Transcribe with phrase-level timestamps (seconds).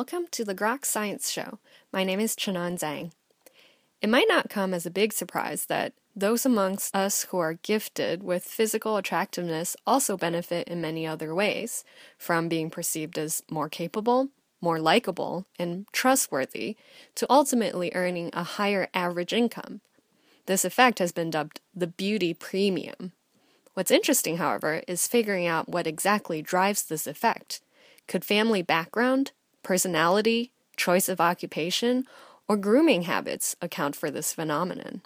[0.00, 1.58] welcome to the Groks Science Show.
[1.92, 3.10] My name is Chanan Zhang.
[4.00, 8.22] It might not come as a big surprise that those amongst us who are gifted
[8.22, 11.84] with physical attractiveness also benefit in many other ways,
[12.16, 14.30] from being perceived as more capable,
[14.62, 16.76] more likable, and trustworthy,
[17.14, 19.82] to ultimately earning a higher average income.
[20.46, 23.12] This effect has been dubbed the beauty premium.
[23.74, 27.60] What's interesting, however, is figuring out what exactly drives this effect.
[28.08, 32.04] Could family background, personality, choice of occupation,
[32.48, 35.02] or grooming habits account for this phenomenon?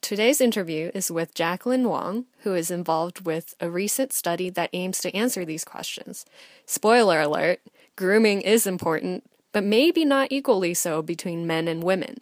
[0.00, 4.98] Today's interview is with Jacqueline Wong, who is involved with a recent study that aims
[5.00, 6.24] to answer these questions.
[6.64, 7.60] Spoiler alert
[7.96, 12.18] grooming is important, but maybe not equally so between men and women.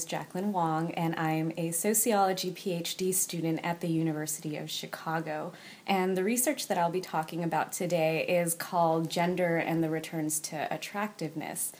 [0.00, 5.52] Is Jacqueline Wong, and I'm a sociology PhD student at the University of Chicago.
[5.86, 10.40] And the research that I'll be talking about today is called Gender and the Returns
[10.40, 11.72] to Attractiveness.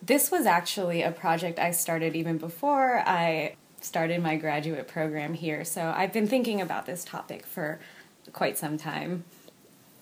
[0.00, 5.66] This was actually a project I started even before I started my graduate program here,
[5.66, 7.78] so I've been thinking about this topic for
[8.32, 9.24] quite some time.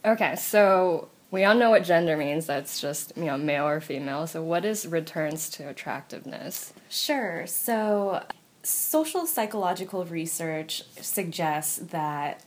[0.05, 2.47] Okay, so we all know what gender means.
[2.47, 4.27] That's just, you know, male or female.
[4.27, 6.75] So what is returns to attractiveness?
[6.89, 7.47] Sure.
[7.47, 8.25] So,
[8.63, 12.45] social psychological research suggests that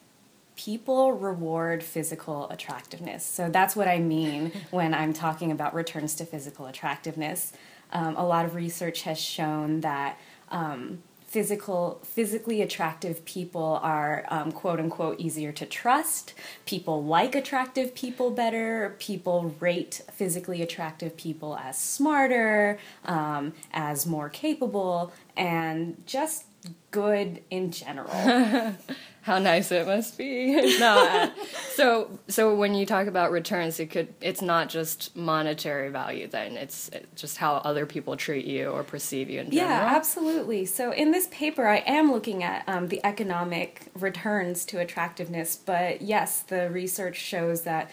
[0.56, 3.26] people reward physical attractiveness.
[3.26, 7.54] So, that's what I mean when I'm talking about returns to physical attractiveness.
[7.92, 10.20] Um, a lot of research has shown that.
[10.50, 11.02] Um,
[11.36, 16.34] physical physically attractive people are um, quote unquote easier to trust.
[16.66, 18.96] People like attractive people better.
[19.00, 26.46] People rate physically attractive people as smarter um, as more capable and just
[26.92, 28.74] good in general
[29.26, 30.78] How nice it must be.
[30.80, 31.32] no,
[31.72, 36.28] so so when you talk about returns, it could it's not just monetary value.
[36.28, 39.68] Then it's it's just how other people treat you or perceive you in general.
[39.68, 40.68] Yeah, absolutely.
[40.68, 46.04] So in this paper, I am looking at um, the economic returns to attractiveness, but
[46.04, 47.90] yes, the research shows that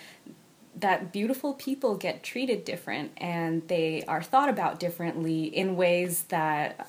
[0.76, 6.86] that beautiful people get treated different and they are thought about differently in ways that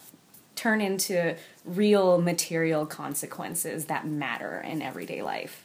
[0.55, 5.63] turn into real material consequences that matter in everyday life.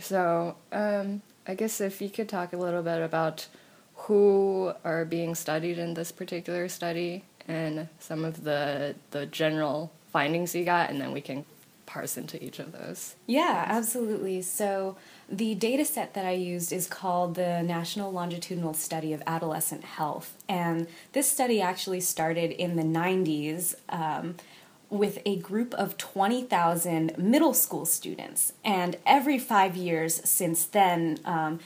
[0.00, 3.46] So, um, I guess if you could talk a little bit about
[3.94, 10.54] who are being studied in this particular study and some of the the general findings
[10.54, 11.44] you got, and then we can
[11.86, 13.14] parse into each of those.
[13.26, 14.42] Yeah, absolutely.
[14.42, 14.96] So
[15.28, 20.36] the data set that I used is called the National Longitudinal Study of Adolescent Health.
[20.48, 24.34] And this study actually started in the 90s um,
[24.90, 28.52] with a group of 20,000 middle school students.
[28.64, 31.60] And every five years since then, um,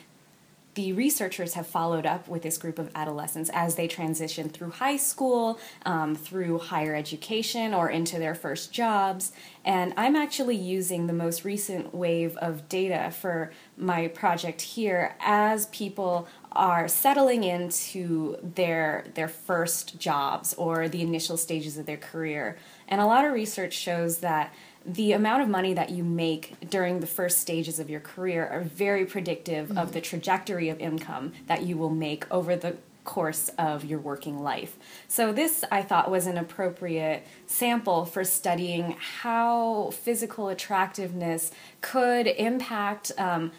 [0.74, 4.96] the researchers have followed up with this group of adolescents as they transition through high
[4.96, 9.32] school, um, through higher education, or into their first jobs.
[9.64, 15.66] And I'm actually using the most recent wave of data for my project here as
[15.66, 22.56] people are settling into their their first jobs or the initial stages of their career.
[22.88, 24.52] And a lot of research shows that
[24.84, 28.62] the amount of money that you make during the first stages of your career are
[28.62, 33.84] very predictive of the trajectory of income that you will make over the course of
[33.84, 34.76] your working life.
[35.08, 41.50] So, this I thought was an appropriate sample for studying how physical attractiveness
[41.80, 43.52] could impact um,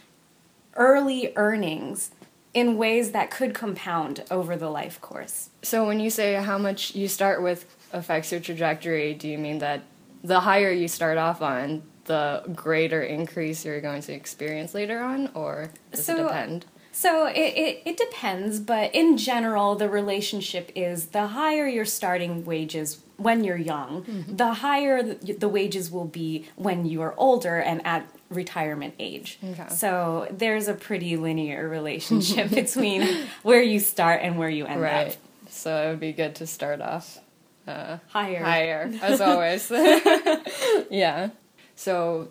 [0.75, 2.11] early earnings
[2.53, 5.49] in ways that could compound over the life course.
[5.61, 9.59] So when you say how much you start with affects your trajectory, do you mean
[9.59, 9.83] that
[10.23, 15.29] the higher you start off on, the greater increase you're going to experience later on,
[15.33, 16.65] or does So- it depend?
[16.93, 22.43] So it, it, it depends, but in general, the relationship is the higher your starting
[22.43, 24.35] wages when you're young, mm-hmm.
[24.35, 29.39] the higher the, the wages will be when you are older and at retirement age.
[29.43, 29.67] Okay.
[29.69, 33.07] So there's a pretty linear relationship between
[33.43, 35.07] where you start and where you end Right.
[35.09, 35.13] up.
[35.49, 37.19] So it would be good to start off
[37.65, 38.43] Higher.
[38.43, 39.71] higher, as always.
[40.89, 41.29] yeah.
[41.75, 42.29] So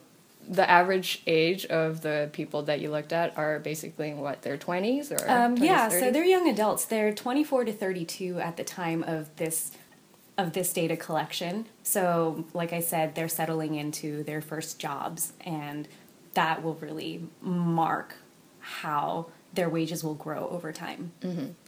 [0.48, 4.56] the average age of the people that you looked at are basically in what their
[4.56, 6.84] 20s or Um, 20s, yeah, so they're young adults.
[6.84, 9.72] They're 24 to 32 at the time of this
[10.38, 11.66] of this data collection.
[11.82, 15.86] So, like I said, they're settling into their first jobs, and
[16.34, 18.14] that will really mark
[18.60, 21.12] how their wages will grow over time.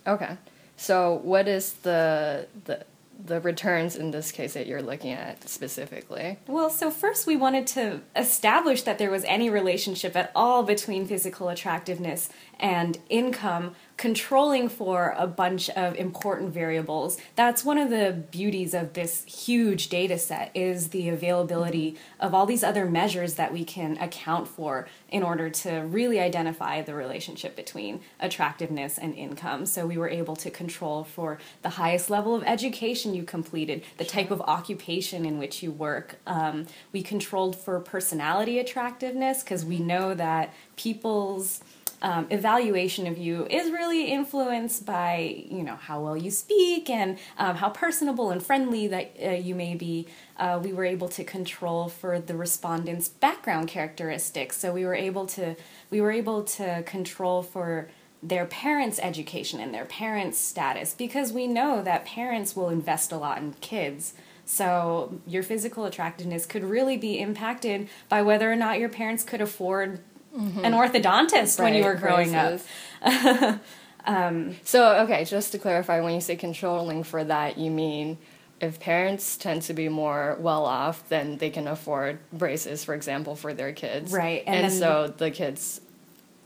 [0.06, 0.37] Okay.
[0.76, 2.85] So what is the the
[3.25, 6.39] the returns in this case that you're looking at specifically?
[6.47, 11.07] Well, so first we wanted to establish that there was any relationship at all between
[11.07, 12.29] physical attractiveness
[12.59, 17.19] and income, controlling for a bunch of important variables.
[17.37, 22.45] That's one of the beauties of this huge data set is the availability of all
[22.45, 27.55] these other measures that we can account for in order to really identify the relationship
[27.55, 29.67] between attractiveness and income.
[29.67, 34.05] So we were able to control for the highest level of education you completed, the
[34.05, 36.17] type of occupation in which you work.
[36.27, 41.63] Um, we controlled for personality attractiveness because we know that people's
[42.03, 47.19] um, evaluation of you is really influenced by you know how well you speak and
[47.39, 50.07] um, how personable and friendly that uh, you may be.
[50.37, 55.27] Uh, we were able to control for the respondents' background characteristics, so we were able
[55.27, 55.55] to
[55.91, 57.89] we were able to control for
[58.23, 63.17] their parents' education and their parents' status because we know that parents will invest a
[63.17, 64.15] lot in kids.
[64.45, 69.41] So your physical attractiveness could really be impacted by whether or not your parents could
[69.41, 70.01] afford
[70.37, 70.64] Mm-hmm.
[70.64, 72.61] an orthodontist when you were growing up.
[73.02, 73.58] braces.
[74.05, 78.19] Um, so okay, just to clarify, when you say controlling for that, you mean
[78.61, 83.34] if parents tend to be more well off, then they can afford braces, for example,
[83.34, 84.12] for their kids.
[84.12, 85.81] Right, and And, so the kids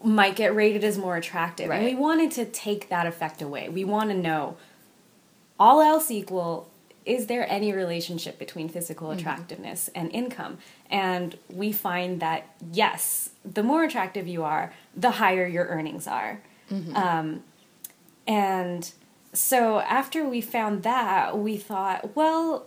[0.02, 1.70] might get rated as more attractive.
[1.70, 3.68] And we wanted to take that effect away.
[3.68, 4.56] We want to know,
[5.58, 6.70] all else equal,
[7.06, 10.58] is there any relationship between physical attractiveness and income?
[10.90, 16.40] And we find that yes, the more attractive you are, the higher your earnings are.
[16.96, 17.42] Um,
[18.26, 18.90] and
[19.32, 22.66] so after we found that, we thought, well,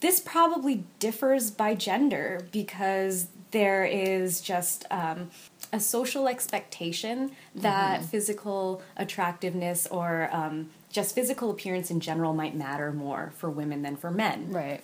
[0.00, 5.30] this probably differs by gender because there is just um,
[5.72, 12.92] a social expectation that physical attractiveness or um, just physical appearance in general might matter
[12.92, 14.82] more for women than for men right.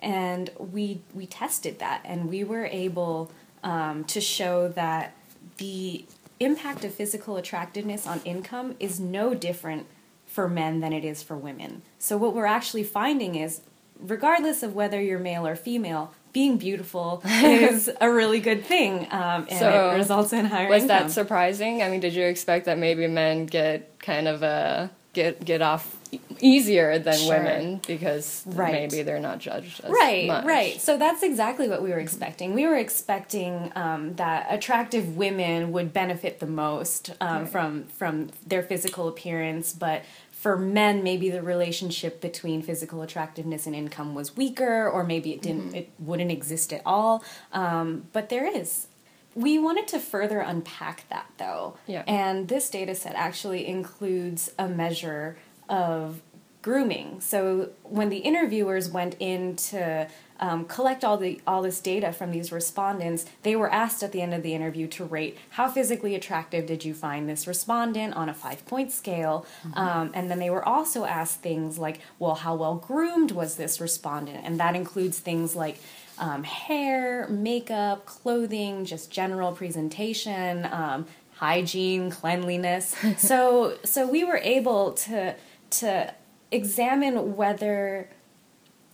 [0.00, 3.30] and we we tested that and we were able
[3.62, 5.14] um, to show that
[5.58, 6.04] the
[6.40, 9.86] impact of physical attractiveness on income is no different
[10.26, 13.60] for men than it is for women so what we're actually finding is
[14.00, 19.46] regardless of whether you're male or female being beautiful is a really good thing um,
[19.50, 21.82] and So, it results in higher Was income that surprising?
[21.82, 25.96] I mean, did you expect that maybe men get kind of a get get off
[26.40, 27.28] easier than Sure.
[27.38, 28.72] women because Right.
[28.72, 30.44] maybe they're not judged as right much?
[30.44, 35.72] right so that's exactly what we were expecting we were expecting um, that attractive women
[35.72, 40.02] would benefit the most um, from from their physical appearance but
[40.42, 45.40] for men maybe the relationship between physical attractiveness and income was weaker or maybe it
[45.40, 47.22] didn't it wouldn't exist at all.
[47.52, 48.88] Um, but there is.
[49.36, 51.76] We wanted to further unpack that though.
[51.86, 52.02] Yeah.
[52.08, 55.36] and this data set actually includes a measure
[55.68, 56.20] of
[56.62, 57.20] grooming.
[57.20, 62.32] So when the interviewers went in to um, collect all the all this data from
[62.32, 66.14] these respondents, they were asked at the end of the interview to rate how physically
[66.14, 70.50] attractive did you find this respondent on a five point scale, um, and then they
[70.50, 75.20] were also asked things like, well, how well groomed was this respondent, and that includes
[75.20, 75.78] things like
[76.18, 82.96] um, hair, makeup, clothing, just general presentation, um, hygiene, cleanliness.
[83.16, 85.34] so so we were able to
[85.70, 86.14] to
[86.52, 88.08] examine whether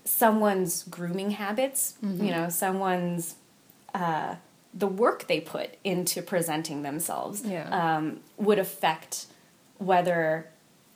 [0.04, 3.34] someone's grooming habits, you know, someone's
[3.94, 4.36] uh,
[4.72, 7.68] the work they put into presenting themselves Yeah.
[7.70, 9.26] um, would affect
[9.78, 10.48] whether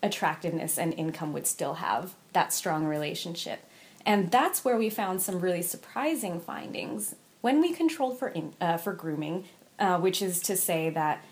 [0.03, 3.61] attractiveness and income would still have that strong relationship.
[4.05, 8.77] And that's where we found some really surprising findings when we controlled for in, uh,
[8.77, 9.45] for grooming,
[9.79, 11.25] uh, which is to say that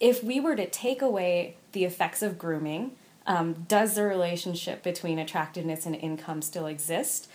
[0.00, 2.92] if we were to take away the effects of grooming,
[3.26, 7.28] um, does the relationship between attractiveness and income still exist?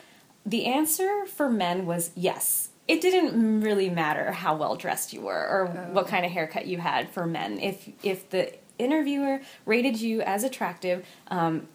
[0.46, 2.70] The answer for men was yes.
[2.88, 6.77] It didn't really matter how well dressed you were or what kind of haircut you
[6.77, 7.60] had for men.
[7.60, 11.67] If if the interviewer rated you as attractive, um,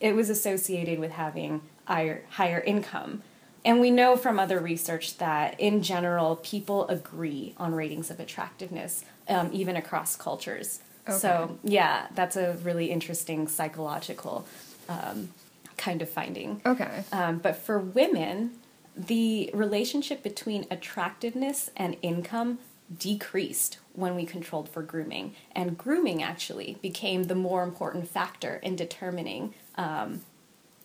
[0.00, 3.22] it was associated with having higher, higher income.
[3.64, 9.04] And we know from other research that in general, people agree on ratings of attractiveness,
[9.28, 10.80] um, even across cultures.
[11.08, 14.46] So, yeah, that's a really interesting psychological
[14.88, 15.30] um,
[15.76, 16.62] kind of finding.
[16.64, 17.04] Okay.
[17.12, 18.52] Um, but for women,
[18.96, 22.58] the relationship between attractiveness and income
[22.98, 25.34] decreased when we controlled for grooming.
[25.52, 30.20] And grooming actually became the more important factor in determining um,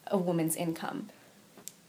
[0.08, 1.10] a woman's income.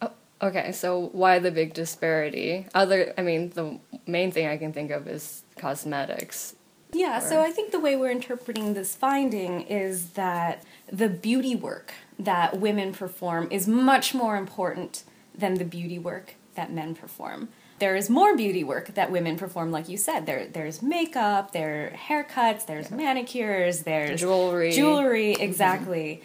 [0.02, 0.10] Oh,
[0.42, 2.66] okay, so why the big disparity?
[2.74, 6.54] Other, I mean, the main thing I can think of is cosmetics.
[6.92, 11.92] Yeah, so I think the way we're interpreting this finding is that the beauty work
[12.18, 15.04] that women perform is much more important
[15.36, 17.48] than the beauty work that men perform.
[17.78, 20.26] There is more beauty work that women perform, like you said.
[20.26, 24.72] There, there's makeup, there are haircuts, there's manicures, there's Jewelry.
[24.72, 26.22] Jewelry, exactly.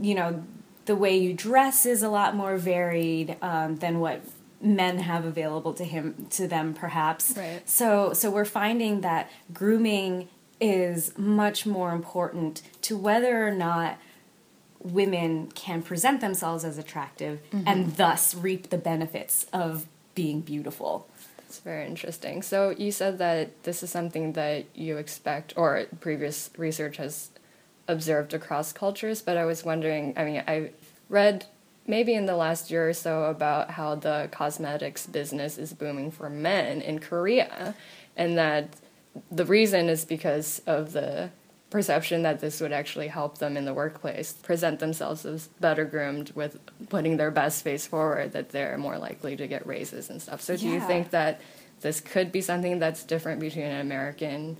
[0.00, 0.44] You know,
[0.86, 4.22] the way you dress is a lot more varied um, than what
[4.60, 7.68] men have available to him to them perhaps Right.
[7.68, 10.28] so so we're finding that grooming
[10.60, 13.98] is much more important to whether or not
[14.80, 17.66] women can present themselves as attractive mm-hmm.
[17.66, 21.08] and thus reap the benefits of being beautiful.
[21.40, 22.42] It's very interesting.
[22.42, 27.30] So you said that this is something that you expect, or previous research has
[27.86, 29.22] observed across cultures.
[29.22, 30.14] But I was wondering.
[30.16, 30.70] I mean, I
[31.08, 31.46] read
[31.86, 36.28] maybe in the last year or so about how the cosmetics business is booming for
[36.28, 37.74] men in Korea,
[38.16, 38.76] and that
[39.30, 41.30] the reason is because of the
[41.70, 46.30] perception that this would actually help them in the workplace present themselves as better groomed
[46.34, 50.40] with putting their best face forward that they're more likely to get raises and stuff.
[50.40, 51.40] So do you think that
[51.80, 54.56] this could be something that's different between an american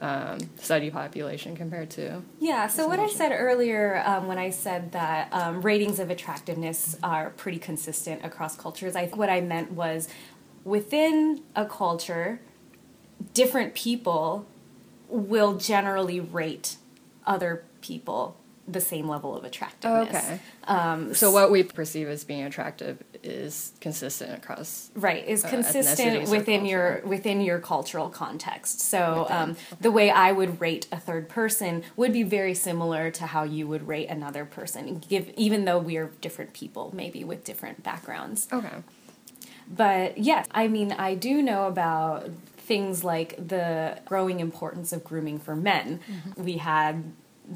[0.00, 4.92] um, study population compared to Yeah, so what I said earlier um, when I said
[4.92, 10.08] that um, ratings of attractiveness are pretty consistent across cultures, I what I meant was
[10.64, 12.40] within a culture,
[13.32, 14.46] different people
[15.08, 16.76] will generally rate
[17.26, 18.36] other people
[18.66, 20.08] the same level of attractiveness.
[20.08, 20.40] okay.
[20.64, 26.28] Um, so what we perceive as being attractive is consistent across right is uh, consistent
[26.30, 28.80] within your within your cultural context.
[28.80, 33.26] So um, the way i would rate a third person would be very similar to
[33.26, 37.44] how you would rate another person give even though we are different people maybe with
[37.44, 38.48] different backgrounds.
[38.52, 38.82] Okay.
[39.68, 45.38] But yes i mean i do know about things like the growing importance of grooming
[45.38, 46.00] for men.
[46.34, 47.12] We had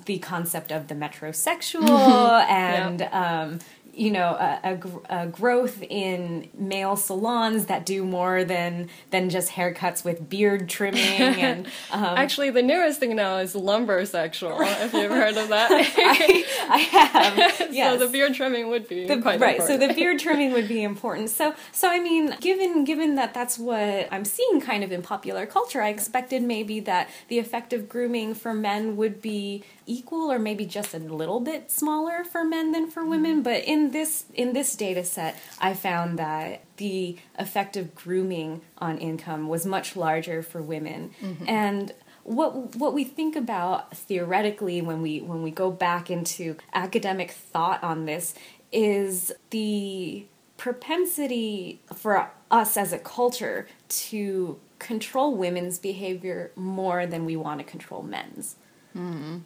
[0.06, 1.88] the concept of the metrosexual
[2.48, 3.58] and um,
[3.94, 4.78] you know a,
[5.10, 10.68] a, a growth in male salons that do more than than just haircuts with beard
[10.68, 15.48] trimming and um, actually the newest thing now is lumber sexual if you've heard of
[15.48, 15.70] that?
[15.72, 17.98] I, I have yes.
[17.98, 19.66] so the beard trimming would be The- right important.
[19.66, 21.30] so the beard trimming would be important.
[21.30, 25.46] So so i mean given given that that's what i'm seeing kind of in popular
[25.46, 30.38] culture i expected maybe that the effect of grooming for men would be equal or
[30.38, 33.10] maybe just a little bit smaller for men than for mm-hmm.
[33.10, 38.62] women but in this in this data set i found that the effect of grooming
[38.78, 41.10] on income was much larger for women.
[41.20, 41.48] Mm-hmm.
[41.48, 41.92] And
[42.24, 47.82] what what we think about theoretically when we when we go back into academic thought
[47.82, 48.34] on this
[48.72, 50.26] is the
[50.56, 57.64] propensity for us as a culture to control women's behavior more than we want to
[57.64, 58.56] control men's.
[58.96, 59.38] Mm-hmm.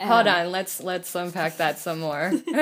[0.00, 2.32] Hold Um, on, let's let's unpack that some more.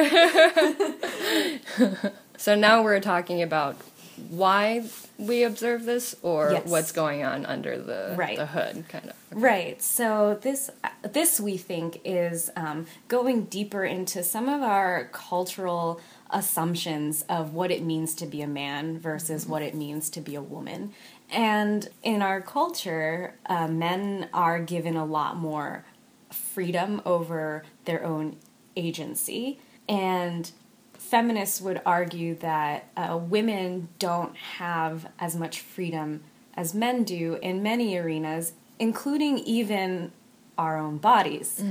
[2.36, 3.76] so now we're talking about
[4.30, 4.84] why
[5.16, 6.66] we observe this or Yes.
[6.66, 8.36] what's going on under the Right.
[8.36, 9.14] the hood kind of.
[9.30, 9.80] Right.
[9.80, 10.70] So this
[11.02, 17.70] this we think is um, going deeper into some of our cultural assumptions of what
[17.70, 20.92] it means to be a man versus what it means to be a woman.
[21.30, 25.84] And in our culture, uh, men are given a lot more
[26.38, 28.36] freedom over their own
[28.76, 30.50] agency, and
[30.94, 36.22] feminists would argue that uh, women don't have as much freedom
[36.54, 40.12] as men do in many arenas, including even
[40.56, 41.62] our own bodies.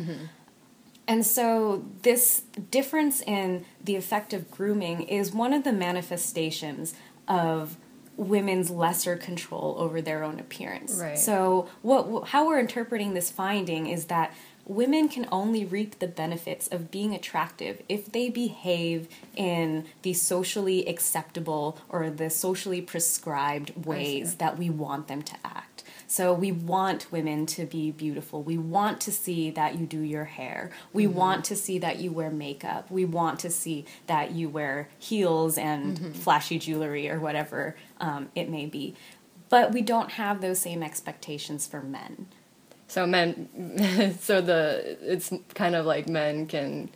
[1.10, 6.94] And so, this difference in the effect of grooming is one of the manifestations
[7.28, 7.78] of
[8.18, 10.96] women's lesser control over their own appearance.
[10.96, 11.18] Right.
[11.18, 14.34] So, what how we're interpreting this finding is that
[14.68, 20.88] women can only reap the benefits of being attractive if they behave in the socially
[20.88, 25.84] acceptable or the socially prescribed ways that we want them to act.
[26.10, 28.42] So we want women to be beautiful.
[28.42, 30.72] We want to see that you do your hair.
[30.94, 32.90] We want to see that you wear makeup.
[32.90, 38.50] We want to see that you wear heels and flashy jewelry or whatever um, it
[38.50, 38.96] may be.
[39.50, 42.28] But we don't have those same expectations for men.
[42.88, 46.90] So men, so the it's kind of like men can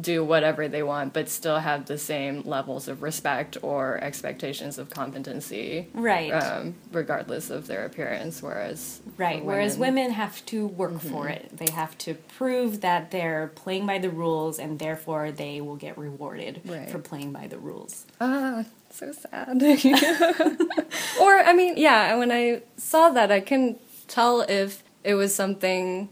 [0.00, 4.88] do whatever they want, but still have the same levels of respect or expectations of
[4.88, 6.30] competency, Right.
[6.30, 8.40] Um, regardless of their appearance.
[8.40, 9.40] Whereas, Right.
[9.40, 11.56] for Whereas women have to work for it.
[11.56, 15.98] They have to prove that they're playing by the rules and therefore they will get
[15.98, 16.88] rewarded Right.
[16.88, 18.06] for playing by the rules.
[18.20, 19.60] ah, so sad.
[21.20, 26.08] or I mean, yeah, when I saw that, I couldn't tell if it was something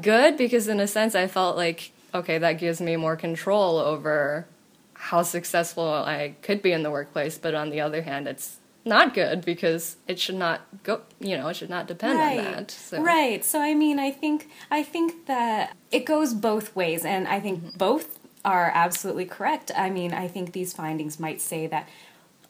[0.00, 4.46] good because, in a sense, I felt like okay, that gives me more control over
[4.94, 7.38] how successful I could be in the workplace.
[7.38, 11.02] But on the other hand, it's not good because it should not go.
[11.20, 12.70] You know, it should not depend on that.
[12.70, 13.00] So.
[13.00, 13.44] Right.
[13.44, 17.76] So I mean, I think I think that it goes both ways, and I think
[17.76, 19.70] both are absolutely correct.
[19.76, 21.88] I mean, I think these findings might say that.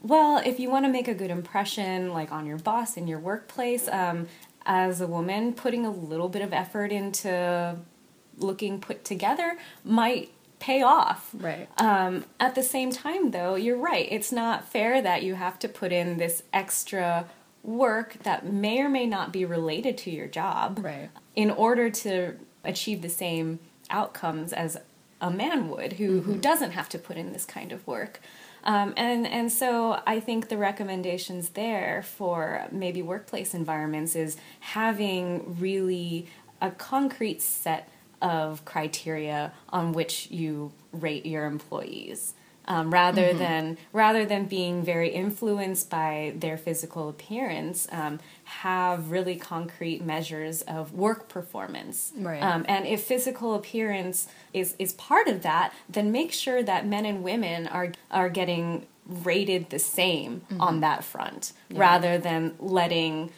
[0.00, 3.18] Well, if you want to make a good impression, like on your boss in your
[3.18, 4.28] workplace, um,
[4.68, 7.76] as a woman, putting a little bit of effort into
[8.36, 11.30] looking put together might pay off.
[11.32, 11.68] Right.
[11.78, 14.06] Um, at the same time, though, you're right.
[14.10, 17.26] It's not fair that you have to put in this extra
[17.64, 21.10] work that may or may not be related to your job Right.
[21.34, 23.58] in order to achieve the same
[23.90, 24.76] outcomes as
[25.20, 28.20] a man would who, who doesn't have to put in this kind of work.
[28.64, 35.58] Um, and and so I think the recommendations there for maybe workplace environments is having
[35.60, 36.26] really
[36.60, 37.88] a concrete set
[38.20, 42.34] of criteria on which you rate your employees.
[42.70, 49.36] Um, rather than rather than being very influenced by their physical appearance, um, have really
[49.36, 52.12] concrete measures of work performance.
[52.14, 52.42] Right.
[52.42, 57.06] Um, and if physical appearance is is part of that, then make sure that men
[57.06, 63.30] and women are are getting rated the same on that front, rather than letting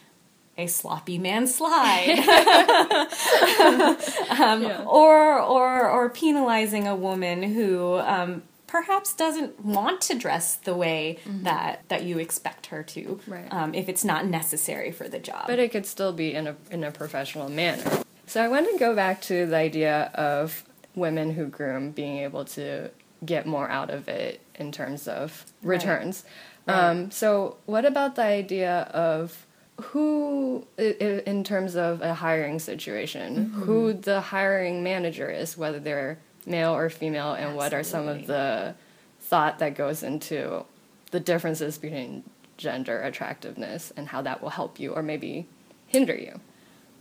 [0.59, 2.19] a sloppy man slide
[4.31, 4.85] um, Yeah.
[4.87, 11.19] or or or penalizing a woman who um, perhaps doesn't want to dress the way
[11.43, 13.33] that that you expect her to Mm-hmm.
[13.33, 13.49] Right.
[13.53, 16.55] um, if it's not necessary for the job But it could still be in a
[16.71, 17.85] in a professional manner.
[18.27, 22.45] So I want to go back to the idea of women who groom being able
[22.59, 22.91] to
[23.25, 26.25] get more out of it in terms of returns.
[26.67, 26.75] Right.
[26.91, 29.47] Um, so what about the idea of
[29.81, 33.63] who, in terms of a hiring situation, Mm-hmm.
[33.63, 38.27] who the hiring manager is, whether they're male or female, and what are some of
[38.27, 38.75] the
[39.21, 40.65] thought that goes into
[41.11, 42.25] the differences between
[42.57, 45.47] gender attractiveness and how that will help you or maybe
[45.87, 46.41] hinder you.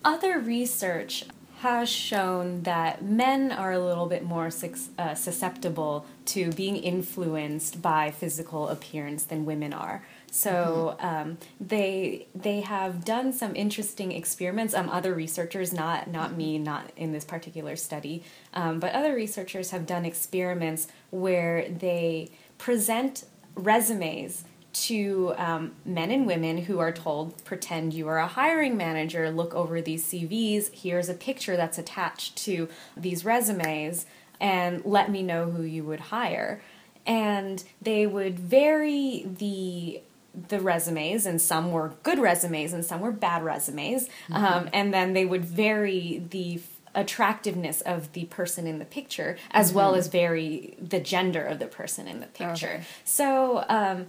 [0.04, 1.26] Other research
[1.60, 4.50] has shown that men are a little bit more
[4.98, 10.06] uh, susceptible to being influenced by physical appearance than women are.
[10.32, 14.74] So um, they they have done some interesting experiments.
[14.74, 19.72] Um, other researchers, not not me, not in this particular study, um, but other researchers
[19.72, 27.44] have done experiments where they present resumes to um, men and women who are told,
[27.44, 32.36] pretend you are a hiring manager, look over these CVs, here's a picture that's attached
[32.38, 34.06] to these resumes,
[34.40, 36.62] and let me know who you would hire.
[37.06, 40.02] And they would vary the
[40.48, 44.10] the resumes and some were good resumes and some were bad resumes.
[44.32, 46.62] Um, and then they would vary the
[46.96, 51.68] attractiveness of the person in the picture as well as vary the gender of the
[51.68, 52.68] person in the picture.
[52.68, 52.84] Okay.
[53.04, 54.08] so um,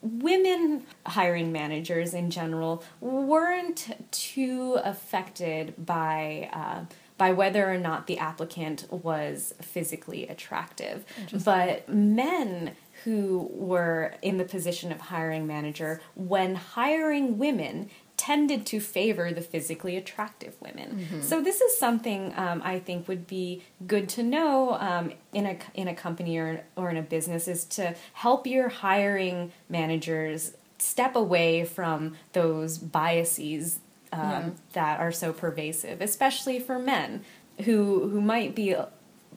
[0.00, 6.84] women hiring managers in general weren't too affected by uh,
[7.18, 11.04] by whether or not the applicant was physically attractive.
[11.44, 12.72] But men
[13.04, 19.40] who were in the position of hiring manager when hiring women tended to favor the
[19.40, 21.22] physically attractive women.
[21.22, 25.56] So this is something um, I think would be good to know um, in a
[25.74, 31.16] in a company or or in a business is to help your hiring managers step
[31.16, 33.80] away from those biases
[34.12, 34.50] um, Yeah.
[34.74, 37.24] that are so pervasive, especially for men
[37.64, 38.76] who who might be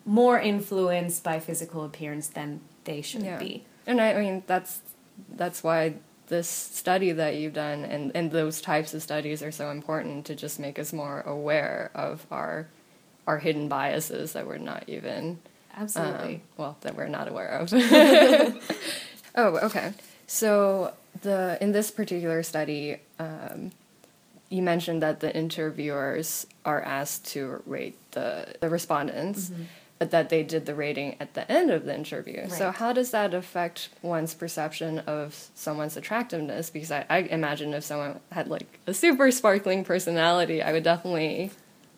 [0.06, 3.66] more influenced by physical appearance than they should be.
[3.86, 4.82] And I, I mean that's
[5.36, 5.96] that's why
[6.28, 10.36] this study that you've done and, and those types of studies are so important to
[10.36, 12.68] just make us more aware of our
[13.28, 15.40] our hidden biases that we're not even
[15.78, 16.36] Absolutely.
[16.36, 17.74] um, well that we're not aware of.
[19.36, 19.94] oh, okay.
[20.28, 23.72] So the in this particular study, um,
[24.50, 29.60] you mentioned that the interviewers are asked to rate the the respondents, but
[30.00, 32.50] that they did the rating at the end of the interview.
[32.50, 36.70] So how does that affect one's perception of someone's attractiveness?
[36.70, 41.52] Because I, I imagine if someone had like a super sparkling personality, I would definitely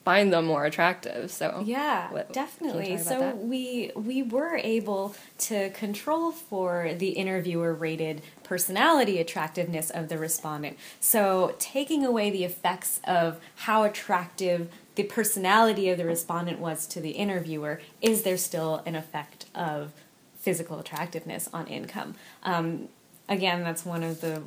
[0.08, 1.30] find them more attractive.
[1.30, 2.98] So Yeah, What- definitely.
[2.98, 3.38] So that?
[3.40, 5.14] we we were able
[5.50, 10.78] to control for the interviewer rated personality attractiveness of the respondent.
[11.02, 17.02] So taking away the effects of how attractive the personality of the respondent was to
[17.02, 19.92] the interviewer, is there still an effect of
[20.40, 22.16] physical attractiveness on income?
[22.44, 22.88] Um,
[23.28, 24.44] again, that's one of the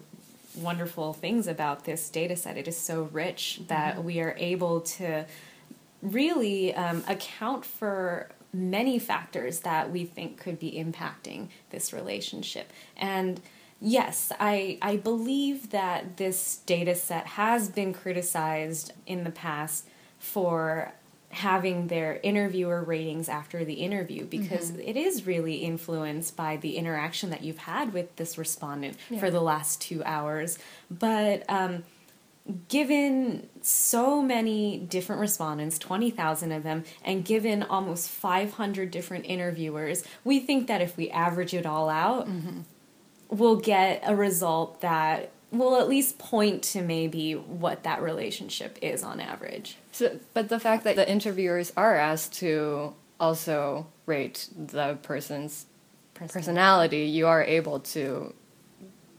[0.55, 2.57] wonderful things about this data set.
[2.57, 5.27] It is so rich that we are able to
[6.03, 12.71] really um, account for many factors that we think could be impacting this relationship.
[12.97, 13.41] And
[13.81, 19.87] yes, I, I believe that this data set has been criticized in the past
[20.19, 20.93] for
[21.33, 27.31] having their interviewer ratings after the interview because it is really influenced by the interaction
[27.31, 29.21] that you've had with this respondent Yeah.
[29.21, 30.59] for the last two hours.
[30.91, 31.85] But um,
[32.69, 40.41] given so many different respondents, 20,000 of them, and given almost 500 different interviewers, we
[40.41, 42.61] think that if we average it all out, mm-hmm.
[43.29, 49.03] we'll get a result that will at least point to maybe what that relationship is
[49.03, 49.77] on average.
[49.93, 55.67] So, but the fact that the interviewers are asked to also rate the person's
[56.15, 58.35] personality, you are able to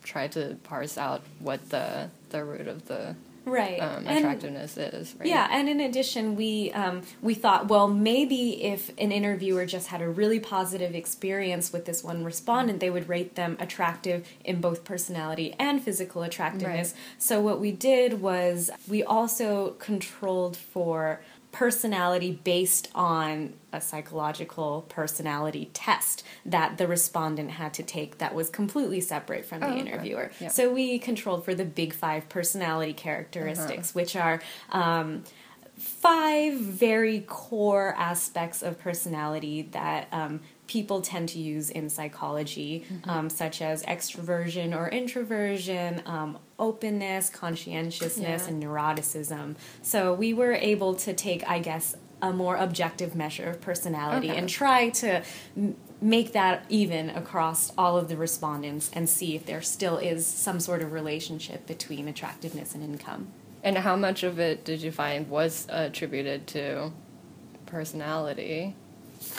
[0.03, 3.79] try to parse out what the the root of the Right.
[3.81, 5.15] um, And- attractiveness is.
[5.17, 5.27] Right?
[5.27, 9.99] Yeah, and in addition, we um, we thought, well, maybe if an interviewer just had
[9.99, 14.83] a really positive experience with this one respondent, they would rate them attractive in both
[14.83, 16.93] personality and physical attractiveness.
[17.17, 25.69] So what we did was we also controlled for personality based on a psychological personality
[25.73, 29.79] test that the respondent had to take that was completely separate from the Oh, okay.
[29.79, 30.31] interviewer.
[30.49, 35.23] So we controlled for the big five personality characteristics, which are um,
[35.77, 43.29] five very core aspects of personality that um, people tend to use in psychology, um,
[43.29, 48.47] such as extroversion or introversion, um, openness, conscientiousness, Yeah.
[48.49, 49.55] and neuroticism.
[49.81, 54.37] So we were able to take, I guess, a more objective measure of personality Okay.
[54.39, 55.23] and try to
[55.57, 60.25] m- make that even across all of the respondents and see if there still is
[60.25, 63.27] some sort of relationship between attractiveness and income.
[63.61, 66.91] And how much of it did you find was attributed to
[67.65, 68.75] personality?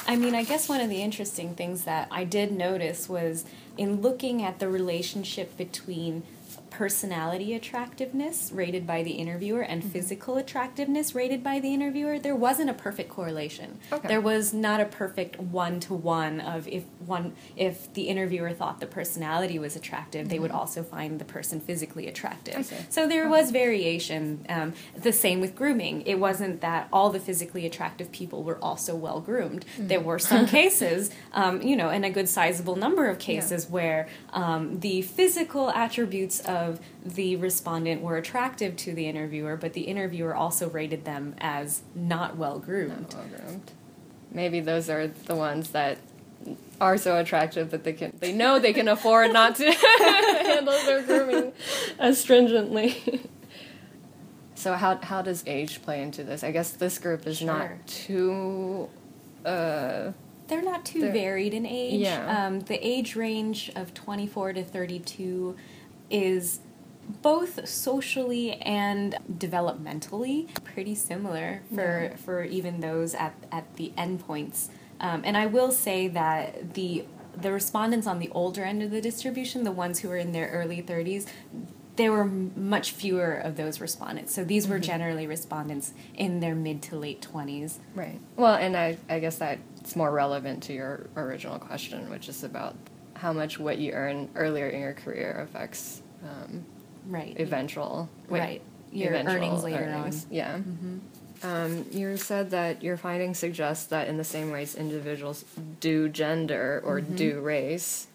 [0.06, 3.44] I mean, I guess one of the interesting things that I did notice was
[3.76, 6.22] in looking at the relationship between
[6.72, 12.70] personality attractiveness rated by the interviewer and physical attractiveness rated by the interviewer, there wasn't
[12.70, 13.78] a perfect correlation.
[13.92, 14.08] Okay.
[14.08, 18.80] There was not a perfect one to one of if one if the interviewer thought
[18.80, 22.54] the personality was attractive, they would also find the person physically attractive.
[22.88, 24.46] So there was variation.
[24.48, 26.02] Um, the same with grooming.
[26.06, 29.66] It wasn't that all the physically attractive people were also well groomed.
[29.78, 34.08] There were some cases, um, you know, and a good sizable number of cases where
[34.32, 36.61] um, the physical attributes of
[37.04, 42.36] the respondent were attractive to the interviewer, but the interviewer also rated them as not
[42.36, 42.90] well groomed.
[42.90, 43.70] Not well groomed.
[44.30, 45.98] Maybe those are the ones that
[46.80, 49.70] are so attractive that they can they know they can afford not to
[50.46, 51.52] handle their grooming
[51.98, 53.22] as stringently.
[54.54, 56.42] So how how does age play into this?
[56.44, 57.46] I guess this group is Sure.
[57.46, 58.88] not too
[59.44, 60.12] uh
[60.48, 62.00] They're not too They're- varied in age.
[62.00, 62.46] Yeah.
[62.46, 65.56] Um, the age range of 24 to 32
[66.12, 66.60] is
[67.20, 72.16] both socially and developmentally pretty similar for, Yeah.
[72.16, 74.68] for even those at, at the endpoints.
[75.00, 79.00] Um, and I will say that the the respondents on the older end of the
[79.00, 81.26] distribution, the ones who were in their early 30s,
[81.96, 84.34] there were much fewer of those respondents.
[84.34, 87.78] So these were generally respondents in their mid to late 20s.
[87.94, 88.20] right.
[88.36, 92.76] Well, and I I guess that's more relevant to your original question, which is about
[93.14, 96.64] how much what you earn earlier in your career affects um,
[97.06, 97.34] Right.
[97.38, 98.62] eventual wait, Right.
[98.92, 100.24] Your eventual earnings later earnings.
[100.26, 100.30] on.
[100.30, 100.58] Yeah.
[101.44, 105.44] Um, you said that your findings suggest that in the same ways individuals
[105.80, 108.06] do gender or do race,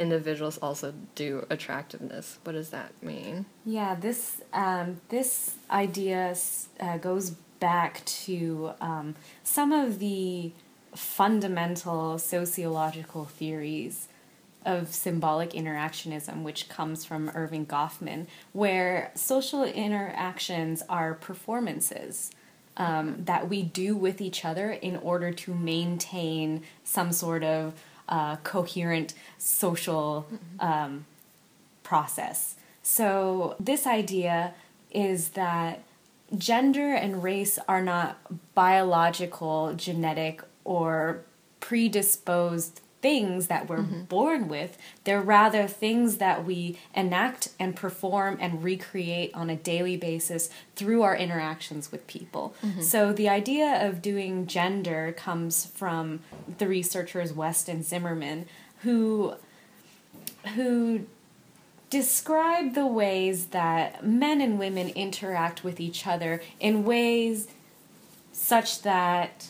[0.00, 2.38] individuals also do attractiveness.
[2.44, 3.46] What does that mean?
[3.64, 6.34] Yeah, this um, this idea
[6.80, 7.30] uh, goes
[7.60, 10.52] back to um, some of the
[10.94, 14.08] fundamental sociological theories
[14.66, 22.30] of symbolic interactionism, which comes from Erving Goffman, where social interactions are performances
[22.76, 27.72] um, that we do with each other in order to maintain some sort of
[28.08, 30.26] uh, coherent social
[30.60, 31.06] um,
[31.82, 32.56] process.
[32.82, 34.54] So, this idea
[34.90, 35.82] is that
[36.36, 38.18] gender and race are not
[38.54, 41.22] biological, genetic, or
[41.60, 44.02] predisposed things that we're mm-hmm.
[44.02, 44.76] born with.
[45.04, 51.02] They're rather things that we enact and perform and recreate on a daily basis through
[51.02, 52.56] our interactions with people.
[52.64, 52.80] Mm-hmm.
[52.82, 56.18] So the idea of doing gender comes from
[56.58, 58.46] the researchers West and Zimmerman
[58.82, 59.36] who
[60.56, 61.06] who
[61.88, 67.46] describe the ways that men and women interact with each other in ways
[68.32, 69.46] such that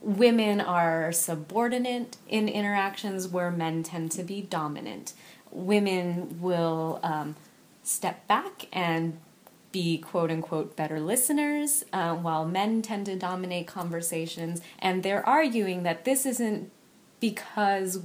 [0.00, 5.12] women are subordinate in interactions where men tend to be dominant.
[5.50, 7.36] Women will um,
[7.82, 9.18] step back and
[9.72, 14.60] be quote unquote better listeners, uh, while men tend to dominate conversations.
[14.78, 16.70] And they're arguing that this isn't
[17.20, 18.00] because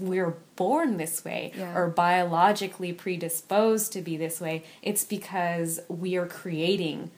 [0.00, 1.76] we're born this way Yeah.
[1.76, 4.64] or biologically predisposed to be this way.
[4.82, 7.12] It's because we are creating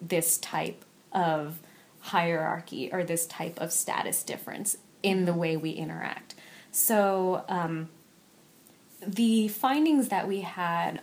[0.00, 1.58] this type of
[2.02, 6.34] hierarchy or this type of status difference in the way we interact.
[6.70, 7.88] So, um,
[9.06, 11.00] the findings that we had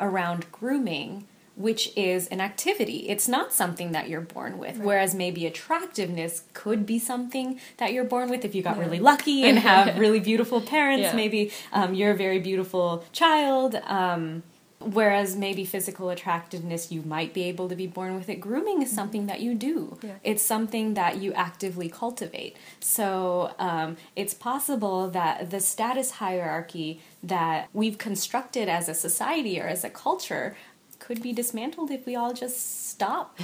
[0.00, 4.78] around grooming, which is an activity, it's not something that you're born with.
[4.78, 9.44] Whereas maybe attractiveness could be something that you're born with if you got really lucky
[9.44, 11.02] and have really beautiful parents.
[11.02, 11.16] Yeah.
[11.16, 13.74] Maybe um, you're a very beautiful child.
[13.86, 14.42] Um,
[14.80, 18.36] Whereas maybe physical attractiveness, you might be able to be born with it.
[18.36, 19.98] Grooming is something that you do.
[20.02, 20.14] Yeah.
[20.22, 22.56] It's something that you actively cultivate.
[22.78, 29.66] So um, it's possible that the status hierarchy that we've constructed as a society or
[29.66, 30.56] as a culture
[31.00, 33.38] could be dismantled if we all just stop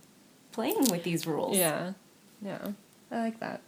[0.52, 1.56] playing with these rules.
[1.56, 1.92] Yeah.
[2.42, 2.68] Yeah.
[3.12, 3.60] I like that.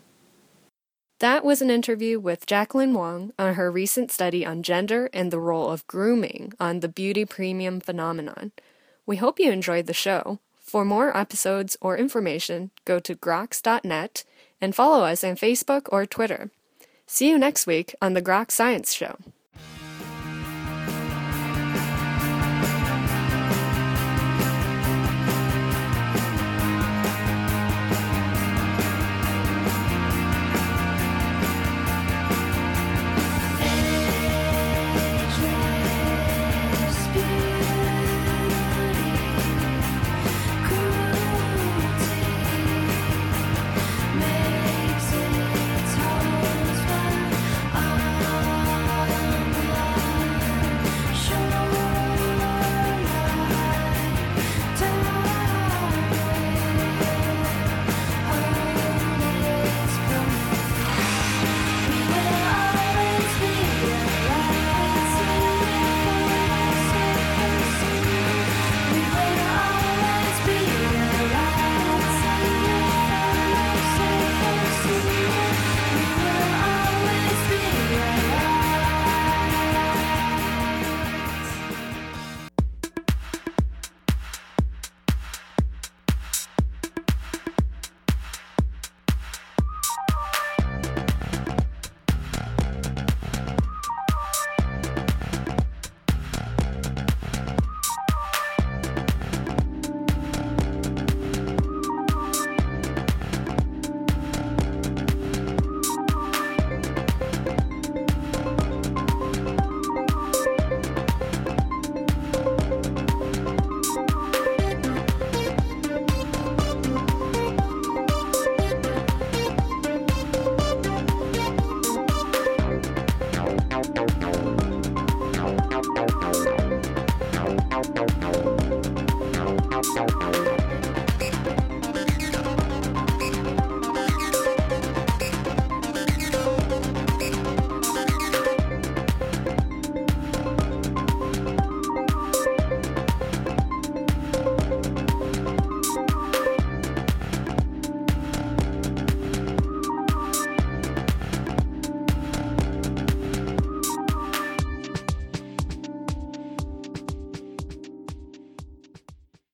[1.22, 5.38] That was an interview with Jacqueline Wong on her recent study on gender and the
[5.38, 8.50] role of grooming on the beauty premium phenomenon.
[9.06, 10.40] We hope you enjoyed the show.
[10.58, 14.24] For more episodes or information, go to groks.net
[14.60, 16.50] and follow us on Facebook or Twitter.
[17.06, 19.14] See you next week on the Groks Science Show.